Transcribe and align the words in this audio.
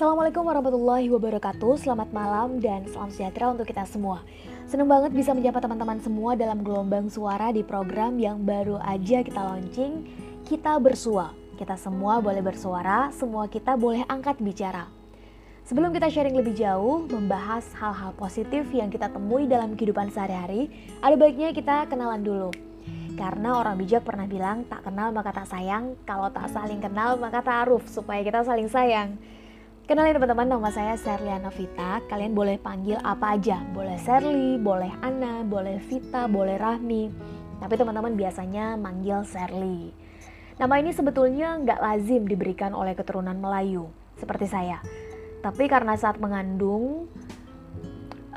Assalamualaikum 0.00 0.48
warahmatullahi 0.48 1.12
wabarakatuh. 1.12 1.84
Selamat 1.84 2.08
malam 2.08 2.56
dan 2.56 2.88
salam 2.88 3.12
sejahtera 3.12 3.52
untuk 3.52 3.68
kita 3.68 3.84
semua. 3.84 4.24
Seneng 4.64 4.88
banget 4.88 5.12
bisa 5.12 5.36
menyapa 5.36 5.60
teman-teman 5.60 6.00
semua 6.00 6.32
dalam 6.40 6.64
gelombang 6.64 7.12
suara 7.12 7.52
di 7.52 7.60
program 7.60 8.16
yang 8.16 8.40
baru 8.40 8.80
aja 8.80 9.20
kita 9.20 9.36
launching 9.36 10.08
Kita 10.48 10.80
Bersua. 10.80 11.36
Kita 11.60 11.76
semua 11.76 12.16
boleh 12.24 12.40
bersuara, 12.40 13.12
semua 13.12 13.44
kita 13.52 13.76
boleh 13.76 14.00
angkat 14.08 14.40
bicara. 14.40 14.88
Sebelum 15.68 15.92
kita 15.92 16.08
sharing 16.08 16.32
lebih 16.32 16.56
jauh, 16.56 17.04
membahas 17.04 17.68
hal-hal 17.76 18.16
positif 18.16 18.72
yang 18.72 18.88
kita 18.88 19.12
temui 19.12 19.44
dalam 19.44 19.76
kehidupan 19.76 20.08
sehari-hari, 20.16 20.72
ada 21.04 21.12
baiknya 21.12 21.52
kita 21.52 21.84
kenalan 21.92 22.24
dulu. 22.24 22.48
Karena 23.20 23.52
orang 23.60 23.76
bijak 23.76 24.08
pernah 24.08 24.24
bilang, 24.24 24.64
tak 24.64 24.80
kenal 24.80 25.12
maka 25.12 25.44
tak 25.44 25.52
sayang, 25.52 25.92
kalau 26.08 26.32
tak 26.32 26.48
saling 26.48 26.80
kenal 26.80 27.20
maka 27.20 27.44
ta'aruf, 27.44 27.84
supaya 27.84 28.24
kita 28.24 28.40
saling 28.48 28.72
sayang. 28.72 29.20
Kenalin 29.90 30.14
teman-teman, 30.14 30.46
nama 30.46 30.70
saya 30.70 30.94
Serliana 30.94 31.50
Vita. 31.50 31.98
Kalian 32.06 32.30
boleh 32.30 32.62
panggil 32.62 32.94
apa 33.02 33.34
aja. 33.34 33.58
Boleh 33.74 33.98
Serli, 33.98 34.54
boleh 34.54 34.86
Ana, 35.02 35.42
boleh 35.42 35.82
Vita, 35.82 36.30
boleh 36.30 36.54
Rahmi. 36.62 37.10
Tapi 37.58 37.74
teman-teman 37.74 38.14
biasanya 38.14 38.78
manggil 38.78 39.26
Serli. 39.26 39.90
Nama 40.62 40.74
ini 40.78 40.94
sebetulnya 40.94 41.58
nggak 41.58 41.82
lazim 41.82 42.22
diberikan 42.22 42.70
oleh 42.70 42.94
keturunan 42.94 43.34
Melayu, 43.34 43.90
seperti 44.14 44.46
saya. 44.46 44.78
Tapi 45.42 45.66
karena 45.66 45.98
saat 45.98 46.22
mengandung, 46.22 47.10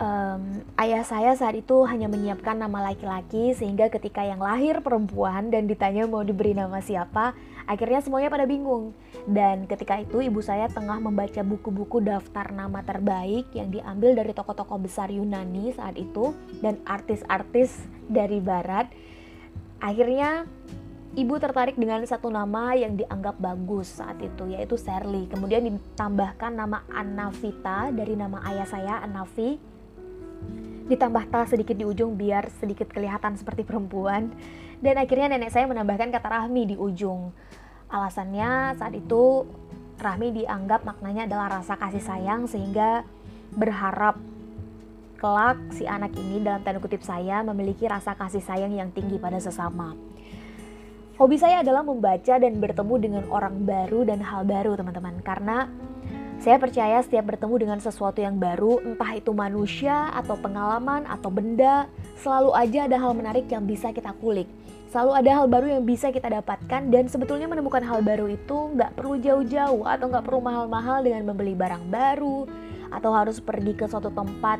um, 0.01 0.41
ayah 0.81 1.05
saya 1.05 1.37
saat 1.37 1.53
itu 1.53 1.85
hanya 1.85 2.09
menyiapkan 2.09 2.57
nama 2.57 2.89
laki-laki 2.89 3.53
sehingga 3.53 3.93
ketika 3.93 4.25
yang 4.25 4.41
lahir 4.41 4.81
perempuan 4.81 5.53
dan 5.53 5.69
ditanya 5.69 6.09
mau 6.09 6.25
diberi 6.25 6.57
nama 6.57 6.81
siapa, 6.81 7.37
akhirnya 7.69 8.03
semuanya 8.03 8.29
pada 8.33 8.45
bingung. 8.47 8.95
Dan 9.23 9.65
ketika 9.65 9.99
itu 10.01 10.19
ibu 10.19 10.39
saya 10.43 10.67
tengah 10.67 10.99
membaca 10.99 11.41
buku-buku 11.41 12.03
daftar 12.03 12.51
nama 12.51 12.83
terbaik 12.83 13.51
yang 13.55 13.71
diambil 13.71 14.15
dari 14.17 14.31
tokoh-tokoh 14.35 14.79
besar 14.81 15.11
Yunani 15.11 15.71
saat 15.75 15.95
itu 15.95 16.35
dan 16.59 16.79
artis-artis 16.83 17.83
dari 18.07 18.43
barat. 18.43 18.91
Akhirnya 19.83 20.47
Ibu 21.13 21.37
tertarik 21.37 21.77
dengan 21.77 22.01
satu 22.09 22.33
nama 22.33 22.73
yang 22.73 22.97
dianggap 22.97 23.37
bagus 23.37 24.01
saat 24.01 24.17
itu 24.17 24.49
yaitu 24.49 24.81
Serly. 24.81 25.29
Kemudian 25.29 25.61
ditambahkan 25.61 26.49
nama 26.49 26.81
Anavita 26.89 27.93
dari 27.93 28.17
nama 28.17 28.41
ayah 28.49 28.65
saya 28.65 28.97
Anavi. 29.05 29.61
Ditambah 30.89 31.29
ta 31.29 31.45
sedikit 31.45 31.77
di 31.77 31.85
ujung 31.85 32.17
biar 32.17 32.49
sedikit 32.57 32.89
kelihatan 32.89 33.37
seperti 33.37 33.61
perempuan. 33.61 34.33
Dan 34.81 34.97
akhirnya 34.97 35.37
nenek 35.37 35.53
saya 35.53 35.69
menambahkan 35.69 36.09
kata 36.09 36.33
Rahmi 36.33 36.73
di 36.73 36.75
ujung. 36.81 37.29
Alasannya 37.93 38.73
saat 38.81 38.97
itu 38.97 39.45
Rahmi 40.01 40.33
dianggap 40.33 40.83
maknanya 40.83 41.29
adalah 41.29 41.61
rasa 41.61 41.77
kasih 41.77 42.01
sayang 42.01 42.49
sehingga 42.49 43.05
berharap 43.53 44.17
kelak 45.21 45.55
si 45.71 45.85
anak 45.87 46.11
ini 46.17 46.41
dalam 46.43 46.59
tanda 46.65 46.81
kutip 46.81 47.05
saya 47.05 47.45
memiliki 47.45 47.87
rasa 47.87 48.17
kasih 48.17 48.41
sayang 48.43 48.73
yang 48.73 48.89
tinggi 48.91 49.21
pada 49.21 49.37
sesama. 49.39 49.95
Hobi 51.13 51.37
saya 51.37 51.61
adalah 51.61 51.85
membaca 51.85 52.41
dan 52.41 52.57
bertemu 52.57 52.95
dengan 52.97 53.23
orang 53.29 53.61
baru 53.63 54.01
dan 54.01 54.19
hal 54.25 54.49
baru, 54.49 54.73
teman-teman. 54.73 55.21
Karena 55.21 55.69
saya 56.43 56.59
percaya 56.59 56.99
setiap 56.99 57.31
bertemu 57.31 57.55
dengan 57.55 57.79
sesuatu 57.79 58.19
yang 58.19 58.35
baru, 58.35 58.83
entah 58.83 59.15
itu 59.15 59.31
manusia 59.31 60.11
atau 60.11 60.35
pengalaman 60.35 61.07
atau 61.07 61.31
benda, 61.31 61.87
selalu 62.19 62.51
aja 62.51 62.83
ada 62.83 62.99
hal 62.99 63.15
menarik 63.15 63.47
yang 63.47 63.63
bisa 63.63 63.95
kita 63.95 64.11
kulik. 64.19 64.51
Selalu 64.91 65.23
ada 65.23 65.39
hal 65.39 65.47
baru 65.47 65.79
yang 65.79 65.87
bisa 65.87 66.11
kita 66.11 66.27
dapatkan 66.27 66.91
dan 66.91 67.07
sebetulnya 67.07 67.47
menemukan 67.47 67.79
hal 67.79 68.03
baru 68.03 68.27
itu 68.27 68.75
nggak 68.75 68.91
perlu 68.91 69.23
jauh-jauh 69.23 69.87
atau 69.87 70.05
nggak 70.11 70.25
perlu 70.27 70.43
mahal-mahal 70.43 70.99
dengan 70.99 71.31
membeli 71.31 71.55
barang 71.55 71.87
baru 71.87 72.43
atau 72.91 73.11
harus 73.15 73.39
pergi 73.39 73.79
ke 73.79 73.87
suatu 73.87 74.11
tempat 74.11 74.59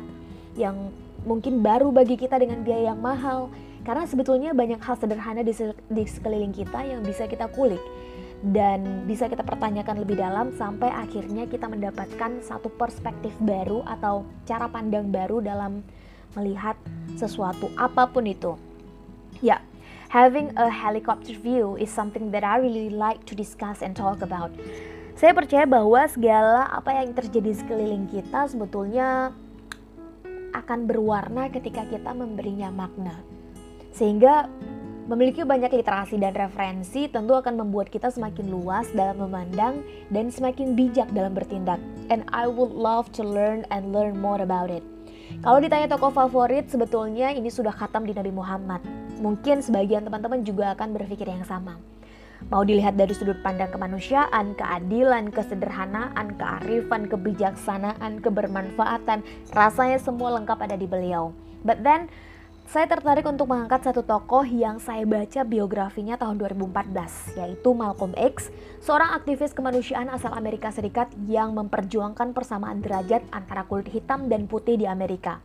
yang 0.56 0.88
mungkin 1.28 1.60
baru 1.60 1.92
bagi 1.92 2.16
kita 2.16 2.40
dengan 2.40 2.64
biaya 2.64 2.96
yang 2.96 3.00
mahal. 3.04 3.52
Karena 3.84 4.08
sebetulnya 4.08 4.56
banyak 4.56 4.80
hal 4.80 4.96
sederhana 4.96 5.44
di, 5.44 5.52
sekeliling 6.08 6.56
kita 6.56 6.80
yang 6.80 7.04
bisa 7.04 7.28
kita 7.28 7.44
kulik 7.52 7.84
dan 8.52 9.08
bisa 9.08 9.24
kita 9.24 9.40
pertanyakan 9.40 10.04
lebih 10.04 10.20
dalam 10.20 10.52
sampai 10.52 10.92
akhirnya 10.92 11.48
kita 11.48 11.64
mendapatkan 11.64 12.44
satu 12.44 12.68
perspektif 12.76 13.32
baru 13.40 13.80
atau 13.88 14.28
cara 14.44 14.68
pandang 14.68 15.08
baru 15.08 15.40
dalam 15.40 15.80
melihat 16.36 16.76
sesuatu 17.16 17.72
apa 17.80 18.04
pun 18.04 18.28
itu. 18.28 18.52
Ya, 19.40 19.64
having 20.12 20.52
a 20.60 20.68
helicopter 20.68 21.32
view 21.32 21.80
is 21.80 21.88
something 21.88 22.28
that 22.36 22.44
I 22.44 22.60
really 22.60 22.92
like 22.92 23.24
to 23.30 23.34
discuss 23.34 23.80
and 23.80 23.96
talk 23.96 24.20
about. 24.20 24.52
Saya 25.16 25.32
percaya 25.32 25.64
bahwa 25.64 26.04
segala 26.10 26.68
apa 26.68 27.00
yang 27.00 27.16
terjadi 27.16 27.54
sekeliling 27.54 28.10
kita 28.10 28.50
sebetulnya 28.50 29.32
akan 30.52 30.84
berwarna 30.84 31.48
ketika 31.48 31.86
kita 31.88 32.12
memberinya 32.12 32.68
makna. 32.68 33.22
Sehingga 33.94 34.50
memiliki 35.04 35.44
banyak 35.44 35.68
literasi 35.68 36.16
dan 36.16 36.32
referensi 36.32 37.06
tentu 37.12 37.36
akan 37.36 37.60
membuat 37.60 37.92
kita 37.92 38.08
semakin 38.08 38.48
luas 38.48 38.88
dalam 38.96 39.20
memandang 39.20 39.84
dan 40.08 40.32
semakin 40.32 40.72
bijak 40.72 41.08
dalam 41.12 41.36
bertindak. 41.36 41.76
And 42.08 42.24
I 42.32 42.48
would 42.48 42.72
love 42.72 43.12
to 43.20 43.22
learn 43.24 43.68
and 43.68 43.92
learn 43.92 44.16
more 44.16 44.40
about 44.40 44.72
it. 44.72 44.84
Kalau 45.44 45.60
ditanya 45.60 45.88
tokoh 45.88 46.12
favorit, 46.12 46.68
sebetulnya 46.68 47.32
ini 47.32 47.48
sudah 47.48 47.72
khatam 47.72 48.04
di 48.08 48.16
Nabi 48.16 48.32
Muhammad. 48.32 48.80
Mungkin 49.20 49.60
sebagian 49.60 50.04
teman-teman 50.04 50.44
juga 50.44 50.72
akan 50.76 50.96
berpikir 50.96 51.28
yang 51.28 51.44
sama. 51.44 51.80
Mau 52.52 52.60
dilihat 52.60 53.00
dari 53.00 53.16
sudut 53.16 53.40
pandang 53.40 53.72
kemanusiaan, 53.72 54.52
keadilan, 54.52 55.32
kesederhanaan, 55.32 56.36
kearifan, 56.36 57.08
kebijaksanaan, 57.08 58.20
kebermanfaatan, 58.20 59.24
rasanya 59.56 59.96
semua 59.96 60.36
lengkap 60.36 60.60
ada 60.60 60.76
di 60.76 60.84
beliau. 60.84 61.32
But 61.64 61.80
then, 61.80 62.12
saya 62.64 62.88
tertarik 62.88 63.28
untuk 63.28 63.44
mengangkat 63.52 63.84
satu 63.84 64.00
tokoh 64.00 64.40
yang 64.48 64.80
saya 64.80 65.04
baca 65.04 65.44
biografinya 65.44 66.16
tahun 66.16 66.40
2014, 66.40 67.36
yaitu 67.36 67.70
Malcolm 67.76 68.16
X, 68.16 68.48
seorang 68.80 69.12
aktivis 69.12 69.52
kemanusiaan 69.52 70.08
asal 70.08 70.32
Amerika 70.32 70.72
Serikat 70.72 71.12
yang 71.28 71.52
memperjuangkan 71.52 72.32
persamaan 72.32 72.80
derajat 72.80 73.20
antara 73.36 73.68
kulit 73.68 73.92
hitam 73.92 74.32
dan 74.32 74.48
putih 74.48 74.80
di 74.80 74.88
Amerika. 74.88 75.44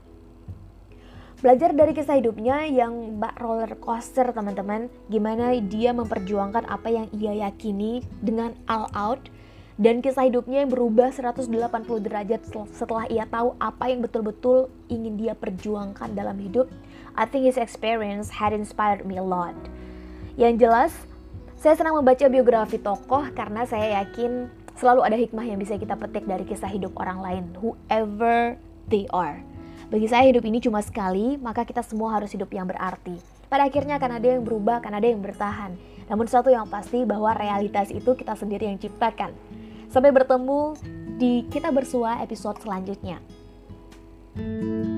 Belajar 1.40 1.72
dari 1.72 1.96
kisah 1.96 2.20
hidupnya 2.20 2.68
yang 2.68 3.16
bak 3.16 3.40
roller 3.40 3.76
coaster 3.80 4.28
teman-teman, 4.36 4.92
gimana 5.08 5.56
dia 5.60 5.96
memperjuangkan 5.96 6.68
apa 6.68 6.88
yang 6.92 7.08
ia 7.16 7.48
yakini 7.48 8.04
dengan 8.20 8.56
all 8.68 8.92
out, 8.96 9.24
dan 9.80 10.04
kisah 10.04 10.28
hidupnya 10.28 10.68
yang 10.68 10.72
berubah 10.76 11.16
180 11.16 11.48
derajat 12.04 12.44
setelah 12.76 13.08
ia 13.08 13.24
tahu 13.24 13.56
apa 13.64 13.88
yang 13.88 14.04
betul-betul 14.04 14.68
ingin 14.92 15.16
dia 15.16 15.32
perjuangkan 15.32 16.12
dalam 16.12 16.36
hidup 16.36 16.68
I 17.16 17.24
think 17.24 17.48
his 17.48 17.56
experience 17.56 18.32
had 18.32 18.56
inspired 18.56 19.08
me 19.08 19.20
a 19.20 19.26
lot. 19.26 19.56
Yang 20.40 20.68
jelas, 20.68 20.92
saya 21.60 21.76
senang 21.76 22.00
membaca 22.00 22.24
biografi 22.32 22.80
tokoh 22.80 23.28
karena 23.36 23.68
saya 23.68 24.04
yakin 24.04 24.48
selalu 24.80 25.04
ada 25.04 25.18
hikmah 25.20 25.44
yang 25.44 25.60
bisa 25.60 25.76
kita 25.76 26.00
petik 26.00 26.24
dari 26.24 26.48
kisah 26.48 26.72
hidup 26.72 26.96
orang 26.96 27.20
lain, 27.20 27.44
whoever 27.60 28.56
they 28.88 29.04
are. 29.12 29.44
Bagi 29.92 30.08
saya 30.08 30.32
hidup 30.32 30.48
ini 30.48 30.64
cuma 30.64 30.80
sekali, 30.80 31.36
maka 31.42 31.68
kita 31.68 31.84
semua 31.84 32.16
harus 32.16 32.32
hidup 32.32 32.48
yang 32.56 32.70
berarti. 32.70 33.20
Pada 33.52 33.66
akhirnya 33.68 34.00
akan 34.00 34.22
ada 34.22 34.28
yang 34.38 34.46
berubah, 34.46 34.80
akan 34.80 34.94
ada 35.02 35.08
yang 35.10 35.20
bertahan. 35.20 35.74
Namun 36.08 36.30
satu 36.30 36.54
yang 36.54 36.72
pasti 36.72 37.04
bahwa 37.04 37.36
realitas 37.36 37.92
itu 37.92 38.16
kita 38.16 38.38
sendiri 38.38 38.70
yang 38.70 38.80
ciptakan. 38.80 39.36
Sampai 39.90 40.14
bertemu 40.14 40.78
di 41.18 41.44
Kita 41.50 41.74
Bersua 41.74 42.22
episode 42.22 42.62
selanjutnya. 42.62 43.18
thank 44.38 44.64
you 44.64 44.89